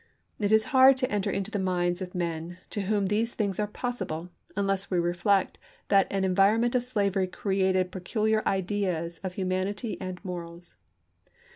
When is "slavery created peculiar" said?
6.83-8.41